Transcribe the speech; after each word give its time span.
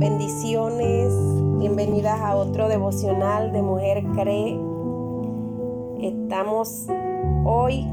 Bendiciones, 0.00 1.12
bienvenidas 1.58 2.18
a 2.22 2.34
otro 2.34 2.68
devocional 2.68 3.52
de 3.52 3.60
Mujer 3.60 4.02
Cree. 4.14 4.58
Estamos 6.00 6.86
hoy 7.44 7.86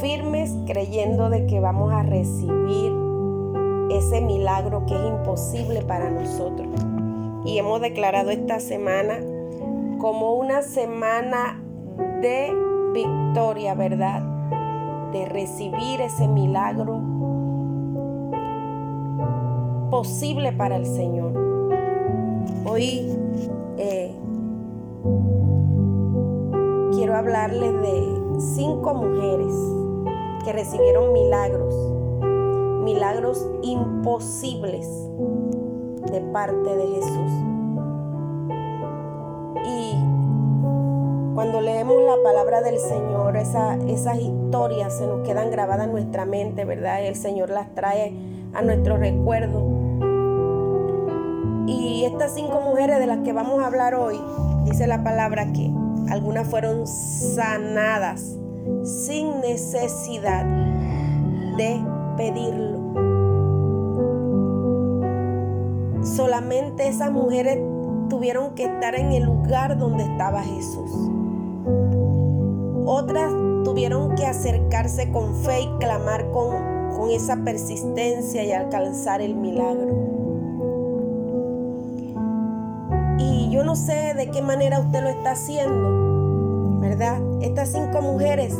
firmes 0.00 0.52
creyendo 0.66 1.30
de 1.30 1.46
que 1.46 1.60
vamos 1.60 1.92
a 1.92 2.02
recibir 2.02 2.92
ese 3.92 4.20
milagro 4.20 4.84
que 4.86 4.96
es 4.96 5.00
imposible 5.00 5.82
para 5.82 6.10
nosotros. 6.10 6.66
Y 7.44 7.58
hemos 7.58 7.80
declarado 7.80 8.30
esta 8.30 8.58
semana 8.58 9.20
como 10.00 10.34
una 10.34 10.62
semana 10.62 11.62
de 12.20 12.52
victoria, 12.92 13.76
¿verdad? 13.76 14.22
De 15.12 15.24
recibir 15.26 16.00
ese 16.00 16.26
milagro 16.26 17.19
posible 19.90 20.52
para 20.52 20.76
el 20.76 20.86
Señor. 20.86 21.32
Hoy 22.64 23.10
eh, 23.76 24.14
quiero 26.92 27.16
hablarles 27.16 27.72
de 27.82 28.40
cinco 28.54 28.94
mujeres 28.94 29.54
que 30.44 30.52
recibieron 30.52 31.12
milagros, 31.12 31.74
milagros 32.84 33.46
imposibles 33.62 34.88
de 36.10 36.20
parte 36.32 36.76
de 36.76 36.86
Jesús. 36.86 37.32
Y 39.66 39.94
cuando 41.34 41.60
leemos 41.60 41.96
la 42.02 42.16
palabra 42.22 42.62
del 42.62 42.78
Señor, 42.78 43.36
esas 43.36 44.18
historias 44.20 44.96
se 44.96 45.06
nos 45.06 45.26
quedan 45.26 45.50
grabadas 45.50 45.86
en 45.86 45.92
nuestra 45.92 46.24
mente, 46.26 46.64
¿verdad? 46.64 47.04
El 47.04 47.16
Señor 47.16 47.50
las 47.50 47.74
trae 47.74 48.14
a 48.54 48.62
nuestro 48.62 48.96
recuerdo. 48.96 49.69
Estas 52.20 52.34
cinco 52.34 52.60
mujeres 52.60 52.98
de 52.98 53.06
las 53.06 53.20
que 53.20 53.32
vamos 53.32 53.62
a 53.62 53.66
hablar 53.66 53.94
hoy, 53.94 54.20
dice 54.66 54.86
la 54.86 55.02
palabra 55.02 55.54
que 55.54 55.72
algunas 56.10 56.46
fueron 56.46 56.86
sanadas 56.86 58.36
sin 58.84 59.40
necesidad 59.40 60.44
de 61.56 61.80
pedirlo. 62.18 62.78
Solamente 66.02 66.88
esas 66.88 67.10
mujeres 67.10 67.58
tuvieron 68.10 68.54
que 68.54 68.64
estar 68.64 68.94
en 68.96 69.12
el 69.12 69.22
lugar 69.22 69.78
donde 69.78 70.04
estaba 70.04 70.42
Jesús. 70.42 70.90
Otras 72.84 73.32
tuvieron 73.64 74.14
que 74.14 74.26
acercarse 74.26 75.10
con 75.10 75.36
fe 75.36 75.62
y 75.62 75.78
clamar 75.78 76.30
con, 76.32 76.90
con 76.94 77.08
esa 77.08 77.36
persistencia 77.36 78.44
y 78.44 78.52
alcanzar 78.52 79.22
el 79.22 79.36
milagro. 79.36 80.09
No 83.70 83.76
sé 83.76 84.14
de 84.14 84.32
qué 84.32 84.42
manera 84.42 84.80
usted 84.80 85.00
lo 85.00 85.10
está 85.10 85.30
haciendo, 85.30 86.80
¿verdad? 86.80 87.20
Estas 87.40 87.68
cinco 87.68 88.02
mujeres 88.02 88.52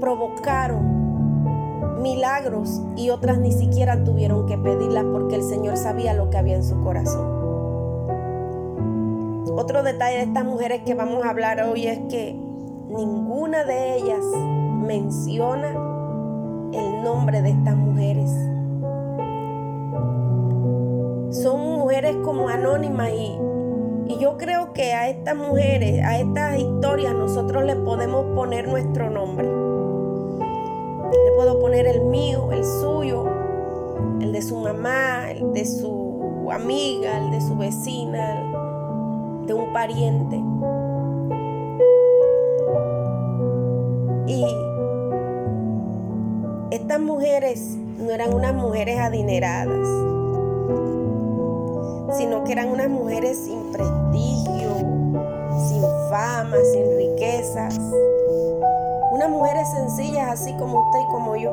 provocaron 0.00 2.00
milagros 2.00 2.80
y 2.96 3.10
otras 3.10 3.36
ni 3.36 3.52
siquiera 3.52 4.02
tuvieron 4.02 4.46
que 4.46 4.56
pedirlas 4.56 5.04
porque 5.04 5.34
el 5.34 5.42
Señor 5.42 5.76
sabía 5.76 6.14
lo 6.14 6.30
que 6.30 6.38
había 6.38 6.56
en 6.56 6.64
su 6.64 6.80
corazón. 6.80 7.26
Otro 9.54 9.82
detalle 9.82 10.16
de 10.16 10.22
estas 10.22 10.46
mujeres 10.46 10.80
que 10.82 10.94
vamos 10.94 11.26
a 11.26 11.28
hablar 11.28 11.60
hoy 11.64 11.88
es 11.88 11.98
que 12.08 12.32
ninguna 12.88 13.64
de 13.64 13.96
ellas 13.96 14.24
menciona 14.86 15.72
el 16.72 17.04
nombre 17.04 17.42
de 17.42 17.50
estas 17.50 17.76
mujeres. 17.76 18.30
Como 22.32 22.48
anónimas 22.48 23.10
y, 23.10 23.38
y 24.06 24.18
yo 24.18 24.38
creo 24.38 24.72
que 24.72 24.94
a 24.94 25.10
estas 25.10 25.36
mujeres, 25.36 26.02
a 26.02 26.18
estas 26.18 26.58
historias, 26.58 27.14
nosotros 27.14 27.62
le 27.64 27.76
podemos 27.76 28.24
poner 28.34 28.68
nuestro 28.68 29.10
nombre. 29.10 29.46
Le 31.10 31.36
puedo 31.36 31.60
poner 31.60 31.86
el 31.86 32.00
mío, 32.06 32.50
el 32.50 32.64
suyo, 32.64 33.26
el 34.22 34.32
de 34.32 34.40
su 34.40 34.56
mamá, 34.56 35.30
el 35.30 35.52
de 35.52 35.66
su 35.66 36.48
amiga, 36.50 37.18
el 37.18 37.32
de 37.32 37.40
su 37.42 37.54
vecina, 37.54 38.40
el 38.40 39.46
de 39.46 39.52
un 39.52 39.70
pariente. 39.74 40.36
Y 44.26 44.46
estas 46.70 46.98
mujeres 46.98 47.76
no 47.98 48.10
eran 48.10 48.32
unas 48.32 48.54
mujeres 48.54 48.98
adineradas, 48.98 50.11
sino 52.16 52.44
que 52.44 52.52
eran 52.52 52.68
unas 52.68 52.88
mujeres 52.88 53.38
sin 53.44 53.72
prestigio, 53.72 54.76
sin 55.68 55.82
fama, 56.10 56.56
sin 56.72 56.96
riquezas. 56.96 57.78
Unas 59.12 59.30
mujeres 59.30 59.68
sencillas 59.70 60.30
así 60.30 60.54
como 60.54 60.80
usted 60.80 61.00
y 61.00 61.06
como 61.06 61.36
yo, 61.36 61.52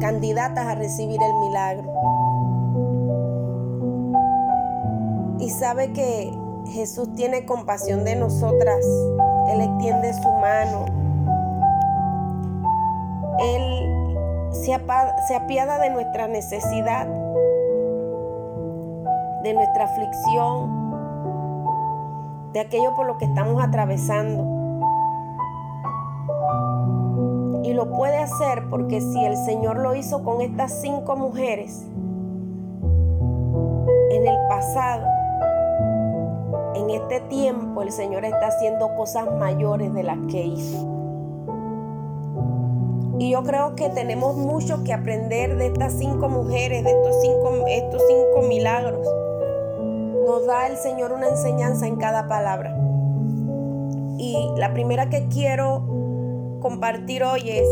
candidatas 0.00 0.66
a 0.66 0.74
recibir 0.74 1.20
el 1.22 1.34
milagro. 1.34 1.92
Y 5.40 5.50
sabe 5.50 5.92
que 5.92 6.32
Jesús 6.66 7.12
tiene 7.14 7.46
compasión 7.46 8.04
de 8.04 8.16
nosotras. 8.16 8.84
Él 9.48 9.60
extiende 9.60 10.12
su 10.14 10.28
mano. 10.28 10.86
Él 13.40 13.88
se 14.52 14.74
apiada 15.34 15.78
de 15.78 15.90
nuestra 15.90 16.26
necesidad, 16.26 17.06
de 19.48 19.54
nuestra 19.54 19.84
aflicción, 19.84 20.92
de 22.52 22.60
aquello 22.60 22.94
por 22.94 23.06
lo 23.06 23.16
que 23.16 23.24
estamos 23.24 23.62
atravesando. 23.62 24.44
Y 27.64 27.72
lo 27.72 27.90
puede 27.90 28.18
hacer 28.18 28.68
porque 28.68 29.00
si 29.00 29.24
el 29.24 29.38
Señor 29.38 29.78
lo 29.78 29.94
hizo 29.94 30.22
con 30.22 30.42
estas 30.42 30.82
cinco 30.82 31.16
mujeres 31.16 31.86
en 34.10 34.26
el 34.26 34.36
pasado, 34.50 35.06
en 36.74 36.90
este 36.90 37.20
tiempo 37.20 37.80
el 37.80 37.90
Señor 37.90 38.26
está 38.26 38.48
haciendo 38.48 38.94
cosas 38.96 39.32
mayores 39.38 39.94
de 39.94 40.02
las 40.02 40.18
que 40.30 40.44
hizo. 40.44 40.86
Y 43.18 43.30
yo 43.30 43.42
creo 43.44 43.74
que 43.76 43.88
tenemos 43.88 44.36
mucho 44.36 44.84
que 44.84 44.92
aprender 44.92 45.56
de 45.56 45.68
estas 45.68 45.94
cinco 45.94 46.28
mujeres, 46.28 46.84
de 46.84 46.90
estos 46.90 47.16
cinco, 47.22 47.64
estos 47.66 48.02
cinco 48.06 48.46
milagros. 48.46 49.08
Nos 50.28 50.46
da 50.46 50.66
el 50.66 50.76
Señor 50.76 51.12
una 51.12 51.26
enseñanza 51.26 51.86
en 51.86 51.96
cada 51.96 52.28
palabra. 52.28 52.76
Y 54.18 54.36
la 54.58 54.74
primera 54.74 55.08
que 55.08 55.26
quiero 55.28 55.82
compartir 56.60 57.24
hoy 57.24 57.48
es 57.48 57.66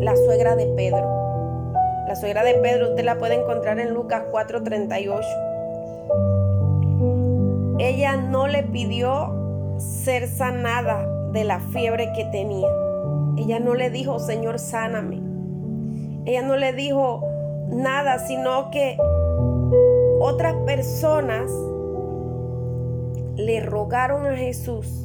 la 0.00 0.14
suegra 0.14 0.54
de 0.54 0.66
Pedro. 0.66 1.72
La 2.06 2.14
suegra 2.14 2.44
de 2.44 2.56
Pedro 2.56 2.90
usted 2.90 3.04
la 3.04 3.16
puede 3.16 3.40
encontrar 3.40 3.78
en 3.78 3.94
Lucas 3.94 4.24
4:38 4.30 5.24
ella 7.78 8.16
no 8.16 8.48
le 8.48 8.62
pidió 8.62 9.76
ser 9.78 10.28
sanada 10.28 11.08
de 11.32 11.44
la 11.44 11.58
fiebre 11.58 12.12
que 12.12 12.24
tenía. 12.26 12.68
Ella 13.36 13.58
no 13.58 13.74
le 13.74 13.90
dijo, 13.90 14.20
Señor, 14.20 14.58
sáname. 14.58 15.20
Ella 16.24 16.42
no 16.42 16.56
le 16.56 16.72
dijo 16.72 17.22
nada, 17.68 18.20
sino 18.20 18.70
que 18.70 18.96
otras 20.20 20.54
personas 20.64 21.50
le 23.36 23.60
rogaron 23.60 24.26
a 24.26 24.36
Jesús 24.36 25.04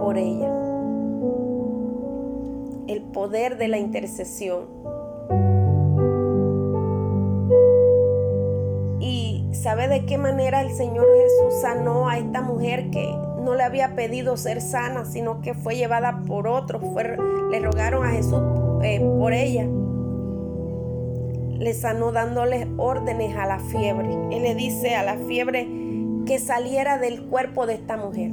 por 0.00 0.18
ella. 0.18 0.52
El 2.86 3.02
poder 3.12 3.56
de 3.58 3.68
la 3.68 3.78
intercesión. 3.78 4.80
¿Sabe 9.60 9.88
de 9.88 10.06
qué 10.06 10.16
manera 10.16 10.62
el 10.62 10.70
Señor 10.70 11.06
Jesús 11.06 11.60
sanó 11.60 12.08
a 12.08 12.16
esta 12.16 12.40
mujer 12.40 12.88
que 12.90 13.14
no 13.44 13.54
le 13.54 13.62
había 13.62 13.94
pedido 13.94 14.38
ser 14.38 14.62
sana, 14.62 15.04
sino 15.04 15.42
que 15.42 15.52
fue 15.52 15.76
llevada 15.76 16.22
por 16.26 16.48
otro? 16.48 16.80
le 17.50 17.60
rogaron 17.60 18.06
a 18.06 18.12
Jesús 18.12 18.40
eh, 18.82 19.00
por 19.00 19.34
ella. 19.34 19.68
Le 21.58 21.74
sanó 21.74 22.10
dándole 22.10 22.68
órdenes 22.78 23.36
a 23.36 23.44
la 23.44 23.58
fiebre. 23.58 24.08
Él 24.30 24.44
le 24.44 24.54
dice 24.54 24.96
a 24.96 25.02
la 25.02 25.18
fiebre 25.18 25.68
que 26.30 26.38
saliera 26.38 26.96
del 26.96 27.24
cuerpo 27.24 27.66
de 27.66 27.74
esta 27.74 27.96
mujer. 27.96 28.30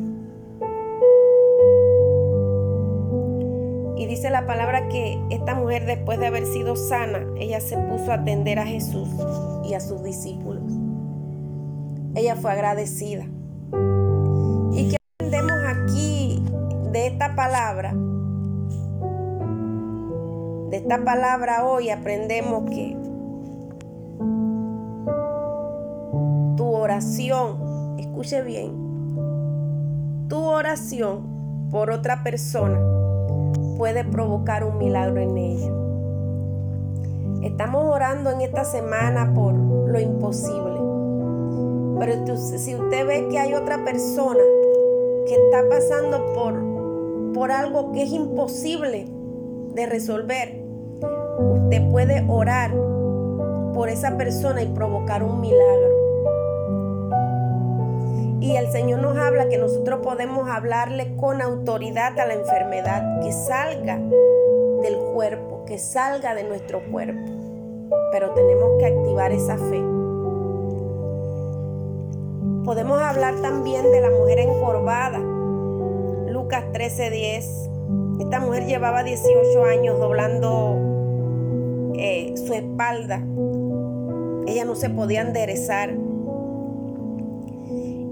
Y 3.97 4.05
dice 4.05 4.29
la 4.29 4.45
palabra 4.45 4.87
que 4.87 5.19
esta 5.31 5.55
mujer 5.55 5.87
después 5.87 6.19
de 6.19 6.27
haber 6.27 6.45
sido 6.45 6.75
sana, 6.75 7.25
ella 7.39 7.59
se 7.59 7.75
puso 7.75 8.11
a 8.11 8.17
atender 8.17 8.59
a 8.59 8.67
Jesús 8.67 9.09
y 9.67 9.73
a 9.73 9.79
sus 9.79 10.03
discípulos 10.03 10.61
ella 12.13 12.35
fue 12.35 12.51
agradecida. 12.51 13.25
¿Y 14.73 14.89
qué 14.89 14.97
aprendemos 15.19 15.57
aquí 15.65 16.43
de 16.91 17.07
esta 17.07 17.35
palabra? 17.35 17.95
De 20.69 20.77
esta 20.77 21.03
palabra 21.03 21.65
hoy 21.65 21.89
aprendemos 21.89 22.69
que 22.69 22.95
oración, 26.87 27.66
escuche 28.19 28.41
bien, 28.41 28.71
tu 30.27 30.43
oración 30.43 31.69
por 31.69 31.91
otra 31.91 32.23
persona 32.23 32.79
puede 33.77 34.03
provocar 34.05 34.63
un 34.63 34.79
milagro 34.79 35.21
en 35.21 35.37
ella. 35.37 35.71
Estamos 37.43 37.83
orando 37.83 38.31
en 38.31 38.41
esta 38.41 38.63
semana 38.63 39.31
por 39.35 39.53
lo 39.53 39.99
imposible. 39.99 40.79
Pero 41.99 42.37
si 42.37 42.73
usted 42.73 43.05
ve 43.05 43.27
que 43.29 43.37
hay 43.37 43.53
otra 43.53 43.85
persona 43.85 44.41
que 45.27 45.35
está 45.35 45.69
pasando 45.69 46.33
por, 46.33 47.33
por 47.33 47.51
algo 47.51 47.91
que 47.91 48.01
es 48.01 48.11
imposible 48.11 49.05
de 49.75 49.85
resolver, 49.85 50.59
usted 51.39 51.87
puede 51.91 52.25
orar 52.27 52.71
por 53.75 53.89
esa 53.89 54.17
persona 54.17 54.63
y 54.63 54.67
provocar 54.69 55.21
un 55.21 55.39
milagro. 55.39 55.96
Y 58.47 58.55
el 58.55 58.71
Señor 58.71 59.01
nos 59.01 59.17
habla 59.17 59.49
que 59.49 59.57
nosotros 59.57 59.99
podemos 60.01 60.49
hablarle 60.49 61.17
con 61.17 61.41
autoridad 61.41 62.17
a 62.17 62.25
la 62.25 62.33
enfermedad, 62.33 63.19
que 63.19 63.33
salga 63.33 63.99
del 64.81 64.95
cuerpo, 65.13 65.65
que 65.65 65.77
salga 65.77 66.33
de 66.33 66.45
nuestro 66.45 66.81
cuerpo. 66.89 67.19
Pero 68.13 68.31
tenemos 68.31 68.79
que 68.79 68.85
activar 68.85 69.33
esa 69.33 69.57
fe. 69.57 69.81
Podemos 72.63 73.01
hablar 73.01 73.35
también 73.41 73.91
de 73.91 73.99
la 73.99 74.11
mujer 74.11 74.39
encorvada. 74.39 75.19
Lucas 75.19 76.63
13:10. 76.71 77.69
Esta 78.21 78.39
mujer 78.39 78.65
llevaba 78.65 79.03
18 79.03 79.65
años 79.65 79.99
doblando 79.99 80.77
eh, 81.95 82.33
su 82.37 82.53
espalda. 82.53 83.21
Ella 84.47 84.63
no 84.63 84.75
se 84.75 84.89
podía 84.89 85.19
enderezar. 85.19 86.06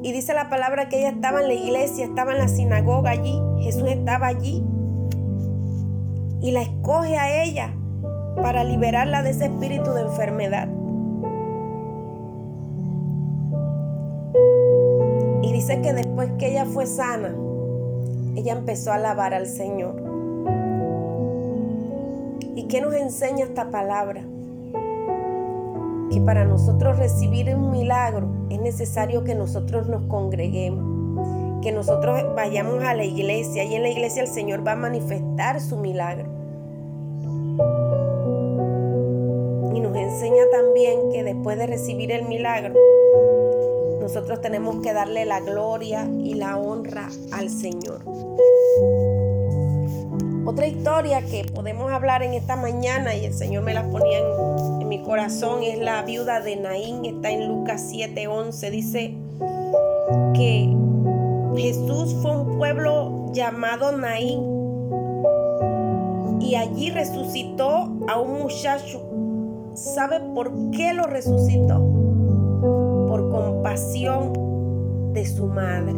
Y 0.06 0.12
dice 0.12 0.36
la 0.36 0.52
palabra 0.52 0.88
que 0.88 1.00
ella 1.00 1.10
estaba 1.10 1.42
en 1.42 1.48
la 1.48 1.56
iglesia, 1.56 2.06
estaba 2.06 2.34
en 2.34 2.38
la 2.38 2.48
sinagoga 2.48 3.10
allí. 3.10 3.42
Jesús 3.60 3.90
estaba 3.90 4.28
allí. 4.28 4.63
Y 6.42 6.52
la 6.52 6.62
escoge 6.62 7.18
a 7.18 7.44
ella 7.44 7.74
para 8.40 8.63
liberarla 8.63 9.24
de 9.24 9.31
ese 9.31 9.46
espíritu 9.46 9.94
de 9.94 10.02
enfermedad. 10.02 10.68
Y 15.42 15.52
dice 15.52 15.81
que 15.81 15.94
después 15.94 16.30
que 16.38 16.52
ella 16.52 16.66
fue 16.66 16.86
sana, 16.86 17.36
ella 18.36 18.54
empezó 18.54 18.92
a 18.92 18.96
alabar 18.98 19.34
al 19.34 19.48
Señor. 19.48 20.04
¿Y 22.54 22.68
qué 22.68 22.80
nos 22.80 22.94
enseña 22.94 23.46
esta 23.46 23.72
palabra? 23.72 24.22
Que 26.12 26.22
para 26.22 26.46
nosotros 26.46 26.98
recibir 26.98 27.54
un 27.56 27.72
milagro 27.72 28.28
es 28.50 28.60
necesario 28.60 29.24
que 29.24 29.36
nosotros 29.36 29.88
nos 29.88 30.06
congreguemos, 30.07 31.62
que 31.62 31.72
nosotros 31.72 32.36
vayamos 32.36 32.84
a 32.84 32.94
la 32.94 33.04
iglesia 33.04 33.63
y 33.63 33.75
en 33.75 33.81
la 33.81 33.90
iglesia 33.90 34.22
el 34.22 34.28
Señor 34.28 34.66
va 34.66 34.74
a 34.74 34.75
manifestar 34.75 35.60
su 35.60 35.78
milagro. 35.78 36.30
Y 39.74 39.80
nos 39.80 39.96
enseña 39.96 40.44
también 40.52 41.10
que 41.12 41.24
después 41.24 41.57
de 41.57 41.68
recibir 41.68 42.12
el 42.12 42.28
milagro, 42.28 42.75
nosotros 44.00 44.40
tenemos 44.40 44.84
que 44.84 44.94
darle 44.94 45.25
la 45.25 45.40
gloria 45.40 46.07
y 46.19 46.36
la 46.36 46.57
honra 46.57 47.10
al 47.31 47.50
Señor. 47.50 48.02
Otra 50.46 50.68
historia 50.68 51.24
que 51.24 51.44
podemos 51.44 51.92
hablar 51.92 52.22
en 52.22 52.36
esta 52.36 52.56
mañana 52.56 53.16
y 53.16 53.25
el 53.25 53.34
Señor 53.34 53.63
me 53.63 53.74
la 53.74 53.90
ponía 53.90 54.19
en, 54.19 54.75
mi 54.88 55.02
corazón 55.02 55.64
es 55.64 55.80
la 55.80 56.04
viuda 56.04 56.42
de 56.42 56.56
Naín, 56.56 57.06
está 57.06 57.32
en 57.32 57.48
Lucas 57.48 57.90
7:11, 57.92 58.70
dice 58.70 59.16
que 60.34 60.76
Jesús 61.56 62.16
fue 62.22 62.38
un 62.38 62.58
pueblo 62.58 63.32
llamado 63.34 63.92
Naín 63.92 64.44
y 66.40 66.56
allí 66.56 66.92
resucitó 66.92 67.92
a 68.08 68.20
un 68.20 68.44
muchacho. 68.44 69.02
¿Sabe 69.74 70.20
por 70.34 70.72
qué 70.72 70.94
lo 70.94 71.04
resucitó? 71.04 71.80
Por 73.08 73.30
compasión 73.31 75.14
de 75.14 75.26
su 75.26 75.48
madre 75.48 75.94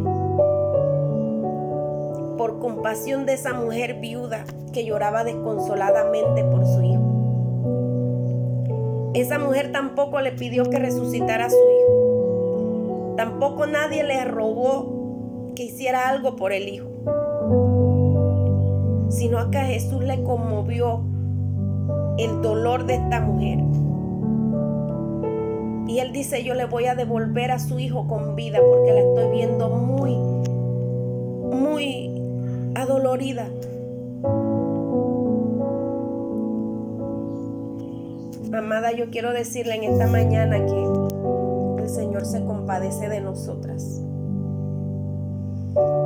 por 2.37 2.59
compasión 2.59 3.25
de 3.25 3.33
esa 3.33 3.53
mujer 3.53 3.95
viuda 3.95 4.45
que 4.71 4.85
lloraba 4.85 5.23
desconsoladamente 5.23 6.43
por 6.43 6.65
su 6.65 6.81
hijo. 6.83 6.96
Esa 9.17 9.39
mujer 9.39 9.71
tampoco 9.71 10.21
le 10.21 10.31
pidió 10.31 10.65
que 10.65 10.77
resucitara 10.77 11.47
a 11.47 11.49
su 11.49 11.55
hijo. 11.55 13.15
Tampoco 13.17 13.65
nadie 13.65 14.03
le 14.03 14.23
rogó 14.25 15.53
que 15.55 15.63
hiciera 15.63 16.07
algo 16.07 16.35
por 16.35 16.53
el 16.53 16.69
hijo. 16.69 16.87
Sino 19.09 19.49
que 19.49 19.57
a 19.57 19.65
Jesús 19.65 20.03
le 20.03 20.21
conmovió 20.21 21.01
el 22.19 22.43
dolor 22.43 22.85
de 22.85 22.93
esta 22.93 23.19
mujer. 23.21 23.57
Y 25.87 25.97
él 25.97 26.11
dice, 26.11 26.43
yo 26.43 26.53
le 26.53 26.65
voy 26.65 26.85
a 26.85 26.93
devolver 26.93 27.49
a 27.49 27.57
su 27.57 27.79
hijo 27.79 28.07
con 28.07 28.35
vida 28.35 28.59
porque 28.59 28.93
la 28.93 28.99
estoy 28.99 29.31
viendo 29.31 29.69
muy, 29.69 30.15
muy 31.57 32.71
adolorida. 32.75 33.47
Amada, 38.53 38.91
yo 38.93 39.09
quiero 39.09 39.33
decirle 39.33 39.75
en 39.75 39.83
esta 39.83 40.07
mañana 40.07 40.65
que 40.65 41.83
el 41.83 41.89
Señor 41.89 42.25
se 42.25 42.43
compadece 42.45 43.09
de 43.09 43.19
nosotras. 43.19 44.01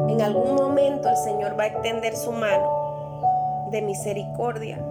En 0.09 0.21
algún 0.21 0.55
momento 0.55 1.07
el 1.07 1.17
Señor 1.17 1.57
va 1.57 1.63
a 1.63 1.67
extender 1.67 2.15
su 2.15 2.31
mano 2.31 3.69
de 3.71 3.83
misericordia 3.83 4.83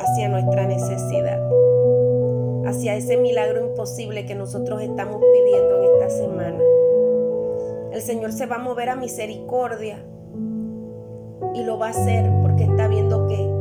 hacia 0.00 0.28
nuestra 0.28 0.66
necesidad, 0.66 1.40
hacia 2.66 2.94
ese 2.94 3.16
milagro 3.16 3.68
imposible 3.68 4.26
que 4.26 4.34
nosotros 4.34 4.82
estamos 4.82 5.20
pidiendo 5.32 5.82
en 5.82 5.94
esta 5.94 6.10
semana. 6.10 6.62
El 7.92 8.02
Señor 8.02 8.32
se 8.32 8.44
va 8.46 8.56
a 8.56 8.60
mover 8.60 8.90
a 8.90 8.96
misericordia 8.96 10.04
y 11.54 11.64
lo 11.64 11.78
va 11.78 11.86
a 11.86 11.90
hacer 11.90 12.30
porque 12.42 12.64
está 12.64 12.86
viendo 12.86 13.26
que 13.26 13.55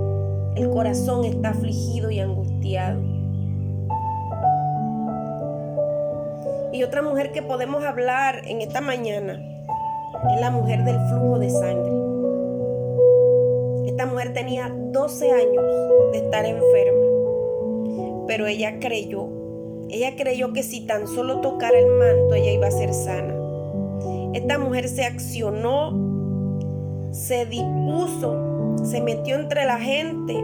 el 0.55 0.69
corazón 0.69 1.25
está 1.25 1.49
afligido 1.49 2.09
y 2.11 2.19
angustiado. 2.19 3.01
Y 6.71 6.83
otra 6.83 7.01
mujer 7.01 7.31
que 7.31 7.41
podemos 7.41 7.83
hablar 7.83 8.41
en 8.45 8.61
esta 8.61 8.81
mañana 8.81 9.33
es 10.33 10.41
la 10.41 10.51
mujer 10.51 10.83
del 10.83 10.99
flujo 11.07 11.39
de 11.39 11.49
sangre. 11.49 11.91
Esta 13.87 14.05
mujer 14.05 14.33
tenía 14.33 14.69
12 14.69 15.31
años 15.31 15.63
de 16.11 16.17
estar 16.17 16.45
enferma, 16.45 18.25
pero 18.27 18.47
ella 18.47 18.79
creyó. 18.79 19.29
Ella 19.89 20.15
creyó 20.17 20.51
que 20.51 20.63
si 20.63 20.85
tan 20.85 21.07
solo 21.07 21.41
tocara 21.41 21.77
el 21.77 21.87
manto 21.87 22.35
ella 22.35 22.51
iba 22.51 22.67
a 22.67 22.71
ser 22.71 22.93
sana. 22.93 23.33
Esta 24.33 24.57
mujer 24.57 24.89
se 24.89 25.05
accionó 25.05 26.15
se 27.15 27.45
dispuso, 27.45 28.75
se 28.83 28.99
metió 28.99 29.35
entre 29.35 29.65
la 29.65 29.79
gente 29.79 30.35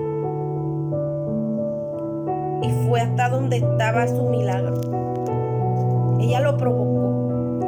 fue 2.91 2.99
hasta 2.99 3.29
donde 3.29 3.55
estaba 3.55 4.05
su 4.05 4.21
milagro. 4.27 4.81
Ella 6.19 6.41
lo 6.41 6.57
provocó. 6.57 7.61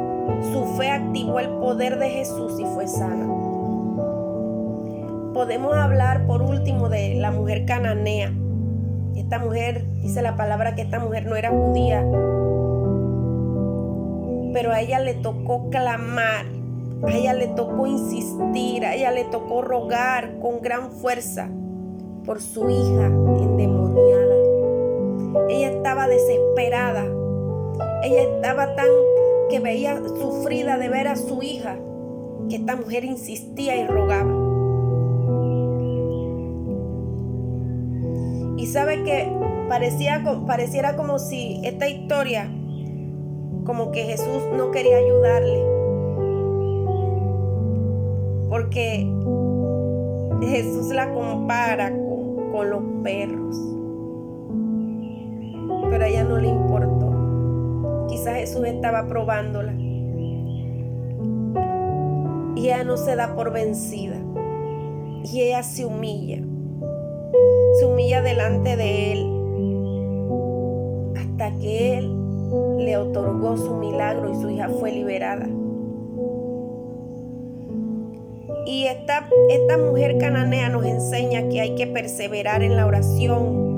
Su 0.52 0.66
fe 0.76 0.90
activó 0.90 1.40
el 1.40 1.48
poder 1.48 1.98
de 1.98 2.10
Jesús 2.10 2.60
y 2.60 2.66
fue 2.66 2.86
sana. 2.86 3.26
Podemos 5.32 5.74
hablar 5.74 6.26
por 6.26 6.42
último 6.42 6.90
de 6.90 7.14
la 7.14 7.30
mujer 7.30 7.64
cananea. 7.64 8.34
Esta 9.16 9.38
mujer, 9.38 9.86
dice 10.02 10.20
la 10.20 10.36
palabra 10.36 10.74
que 10.74 10.82
esta 10.82 10.98
mujer 10.98 11.24
no 11.24 11.36
era 11.36 11.48
judía, 11.48 12.02
pero 14.52 14.72
a 14.72 14.82
ella 14.82 14.98
le 14.98 15.14
tocó 15.14 15.70
clamar 15.70 16.44
a 17.02 17.12
ella 17.12 17.32
le 17.34 17.48
tocó 17.48 17.86
insistir, 17.86 18.84
a 18.84 18.94
ella 18.94 19.10
le 19.10 19.24
tocó 19.24 19.62
rogar 19.62 20.38
con 20.38 20.60
gran 20.62 20.90
fuerza 20.90 21.50
por 22.24 22.40
su 22.40 22.68
hija 22.68 23.06
endemoniada. 23.06 24.43
Ella 25.48 25.70
estaba 25.70 26.08
desesperada. 26.08 27.04
Ella 28.02 28.22
estaba 28.22 28.74
tan 28.74 28.88
que 29.50 29.60
veía 29.60 30.00
sufrida 30.20 30.78
de 30.78 30.88
ver 30.88 31.08
a 31.08 31.16
su 31.16 31.42
hija 31.42 31.78
que 32.48 32.56
esta 32.56 32.76
mujer 32.76 33.04
insistía 33.04 33.76
y 33.76 33.86
rogaba. 33.86 34.32
Y 38.56 38.66
sabe 38.66 39.02
que 39.04 39.30
parecía, 39.68 40.22
pareciera 40.46 40.96
como 40.96 41.18
si 41.18 41.60
esta 41.64 41.88
historia, 41.88 42.50
como 43.64 43.90
que 43.92 44.04
Jesús 44.04 44.42
no 44.56 44.70
quería 44.70 44.96
ayudarle 44.98 45.74
porque 48.54 49.04
Jesús 50.42 50.86
la 50.94 51.12
compara 51.12 51.90
con, 51.90 52.70
los 52.70 52.82
perros. 53.02 53.73
Pero 55.94 56.06
a 56.06 56.08
ella 56.08 56.24
no 56.24 56.38
le 56.38 56.48
importó. 56.48 58.08
quizás 58.08 58.34
Jesús 58.34 58.66
estaba 58.66 59.06
probándola. 59.06 59.74
Y 62.56 62.64
ella 62.64 62.82
no 62.82 62.96
se 62.96 63.14
da 63.14 63.36
por 63.36 63.52
vencida. 63.52 64.16
Y 65.22 65.42
ella 65.42 65.62
se 65.62 65.86
humilla. 65.86 66.42
Se 67.78 67.86
humilla 67.86 68.22
delante 68.22 68.76
de 68.76 69.12
Él. 69.12 69.30
Hasta 71.16 71.56
que 71.60 71.98
Él 71.98 72.12
le 72.78 72.96
otorgó 72.96 73.56
su 73.56 73.76
milagro 73.76 74.32
y 74.32 74.34
su 74.34 74.50
hija 74.50 74.68
fue 74.68 74.90
liberada. 74.90 75.46
Y 78.66 78.86
esta, 78.86 79.28
esta 79.48 79.78
mujer 79.78 80.18
cananea 80.18 80.70
nos 80.70 80.84
enseña 80.86 81.48
que 81.48 81.60
hay 81.60 81.76
que 81.76 81.86
perseverar 81.86 82.64
en 82.64 82.74
la 82.76 82.84
oración, 82.84 83.73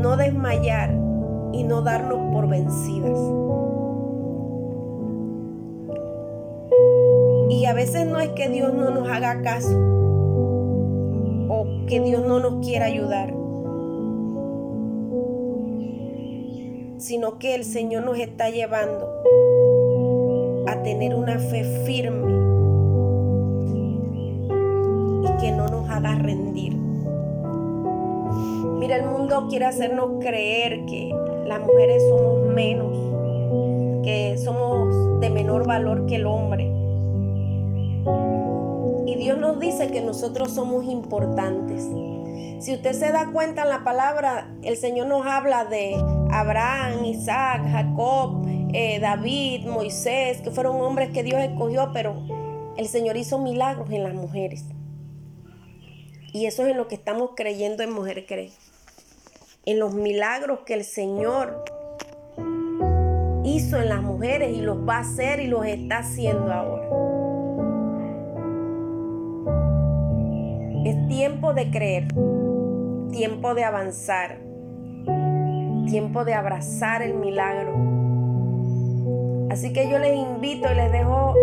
no 0.00 0.16
desmayar 0.16 0.90
y 1.52 1.62
no 1.64 1.82
darnos 1.82 2.32
por 2.32 2.48
vencidas. 2.48 3.18
Y 7.50 7.66
a 7.66 7.74
veces 7.74 8.06
no 8.06 8.18
es 8.18 8.30
que 8.30 8.48
Dios 8.48 8.72
no 8.72 8.90
nos 8.90 9.08
haga 9.08 9.42
caso 9.42 9.76
o 11.48 11.66
que 11.86 12.00
Dios 12.00 12.24
no 12.26 12.40
nos 12.40 12.64
quiera 12.64 12.86
ayudar, 12.86 13.34
sino 16.98 17.38
que 17.38 17.54
el 17.54 17.64
Señor 17.64 18.04
nos 18.04 18.18
está 18.18 18.50
llevando 18.50 19.08
a 20.66 20.82
tener 20.82 21.14
una 21.14 21.38
fe 21.38 21.64
firme 21.84 22.32
y 25.24 25.36
que 25.40 25.50
no 25.52 25.68
nos 25.68 25.90
haga 25.90 26.14
rendir. 26.14 26.79
Mira, 28.80 28.96
el 28.96 29.04
mundo 29.04 29.46
quiere 29.50 29.66
hacernos 29.66 30.24
creer 30.24 30.86
que 30.86 31.14
las 31.46 31.60
mujeres 31.60 32.02
somos 32.08 32.46
menos, 32.46 32.96
que 34.02 34.38
somos 34.42 35.20
de 35.20 35.28
menor 35.28 35.66
valor 35.66 36.06
que 36.06 36.16
el 36.16 36.24
hombre. 36.24 36.64
Y 39.04 39.16
Dios 39.16 39.36
nos 39.36 39.60
dice 39.60 39.90
que 39.90 40.00
nosotros 40.00 40.52
somos 40.52 40.86
importantes. 40.86 41.86
Si 42.64 42.72
usted 42.72 42.94
se 42.94 43.12
da 43.12 43.30
cuenta 43.30 43.64
en 43.64 43.68
la 43.68 43.84
palabra, 43.84 44.50
el 44.62 44.78
Señor 44.78 45.08
nos 45.08 45.26
habla 45.26 45.66
de 45.66 45.94
Abraham, 46.30 47.04
Isaac, 47.04 47.60
Jacob, 47.70 48.46
eh, 48.72 48.98
David, 48.98 49.66
Moisés, 49.66 50.40
que 50.40 50.50
fueron 50.50 50.80
hombres 50.80 51.10
que 51.10 51.22
Dios 51.22 51.38
escogió, 51.42 51.90
pero 51.92 52.14
el 52.78 52.88
Señor 52.88 53.18
hizo 53.18 53.38
milagros 53.38 53.90
en 53.90 54.04
las 54.04 54.14
mujeres. 54.14 54.64
Y 56.32 56.46
eso 56.46 56.62
es 56.64 56.70
en 56.70 56.78
lo 56.78 56.88
que 56.88 56.94
estamos 56.94 57.32
creyendo 57.36 57.82
en 57.82 57.92
Mujer 57.92 58.24
Cree. 58.26 58.52
En 59.66 59.78
los 59.78 59.94
milagros 59.94 60.60
que 60.64 60.72
el 60.72 60.84
Señor 60.84 61.64
hizo 63.44 63.76
en 63.76 63.90
las 63.90 64.00
mujeres 64.00 64.56
y 64.56 64.62
los 64.62 64.88
va 64.88 64.96
a 64.96 65.00
hacer 65.00 65.40
y 65.40 65.48
los 65.48 65.66
está 65.66 65.98
haciendo 65.98 66.50
ahora. 66.50 66.88
Es 70.86 71.08
tiempo 71.08 71.52
de 71.52 71.70
creer, 71.70 72.08
tiempo 73.12 73.54
de 73.54 73.64
avanzar, 73.64 74.38
tiempo 75.86 76.24
de 76.24 76.32
abrazar 76.32 77.02
el 77.02 77.14
milagro. 77.14 77.74
Así 79.50 79.74
que 79.74 79.90
yo 79.90 79.98
les 79.98 80.16
invito 80.16 80.72
y 80.72 80.74
les 80.74 80.90
dejo 80.90 81.34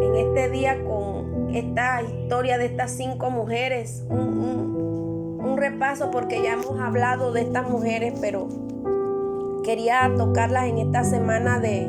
en 0.00 0.14
este 0.14 0.48
día 0.48 0.82
con 0.84 1.54
esta 1.54 2.00
historia 2.02 2.56
de 2.56 2.64
estas 2.64 2.92
cinco 2.92 3.30
mujeres, 3.30 4.06
un, 5.52 5.58
repaso 5.58 6.10
porque 6.10 6.42
ya 6.42 6.54
hemos 6.54 6.78
hablado 6.80 7.32
de 7.32 7.42
estas 7.42 7.68
mujeres, 7.68 8.14
pero 8.20 8.48
quería 9.64 10.10
tocarlas 10.16 10.66
en 10.66 10.78
esta 10.78 11.04
semana 11.04 11.60
de, 11.60 11.84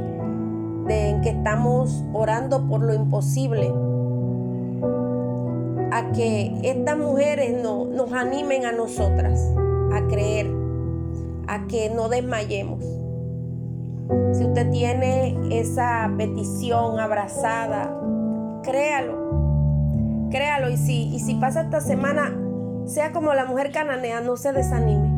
en 0.90 1.22
que 1.22 1.30
estamos 1.30 2.04
orando 2.14 2.68
por 2.68 2.82
lo 2.82 2.94
imposible 2.94 3.74
a 5.92 6.12
que 6.12 6.60
estas 6.64 6.98
mujeres 6.98 7.62
no, 7.62 7.86
nos 7.86 8.12
animen 8.14 8.66
a 8.66 8.72
nosotras 8.72 9.40
a 9.94 10.08
creer, 10.08 10.50
a 11.48 11.68
que 11.68 11.90
no 11.90 12.10
desmayemos. 12.10 12.84
Si 14.34 14.44
usted 14.44 14.70
tiene 14.72 15.38
esa 15.52 16.12
petición 16.18 17.00
abrazada, 17.00 17.96
créalo, 18.64 20.28
créalo. 20.30 20.70
Y 20.70 20.78
si, 20.78 21.14
y 21.14 21.20
si 21.20 21.36
pasa 21.36 21.62
esta 21.62 21.80
semana, 21.80 22.36
sea 22.86 23.12
como 23.12 23.34
la 23.34 23.46
mujer 23.46 23.72
cananea, 23.72 24.22
no 24.22 24.38
se 24.38 24.54
desanime. 24.54 25.10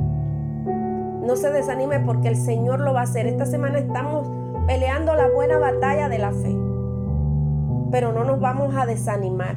No 1.26 1.36
se 1.36 1.50
desanime 1.52 2.00
porque 2.00 2.28
el 2.28 2.38
Señor 2.38 2.80
lo 2.80 2.94
va 2.94 3.02
a 3.02 3.04
hacer. 3.04 3.26
Esta 3.26 3.46
semana 3.46 3.80
estamos 3.80 4.28
peleando 4.68 5.16
la 5.16 5.28
buena 5.30 5.58
batalla 5.58 6.08
de 6.10 6.20
la 6.20 6.32
fe. 6.32 6.56
Pero 7.92 8.12
no 8.12 8.24
nos 8.24 8.40
vamos 8.40 8.76
a 8.76 8.86
desanimar. 8.86 9.56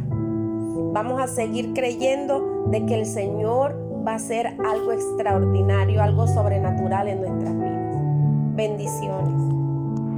Vamos 0.93 1.21
a 1.21 1.27
seguir 1.27 1.75
creyendo 1.75 2.65
de 2.69 2.87
que 2.87 2.95
el 2.95 3.07
Señor 3.07 3.77
va 4.07 4.13
a 4.13 4.17
hacer 4.17 4.57
algo 4.65 4.93
extraordinario, 4.93 6.03
algo 6.03 6.27
sobrenatural 6.27 7.09
en 7.09 7.21
nuestras 7.21 7.55
vidas. 7.55 7.97
Bendiciones. 8.55 9.58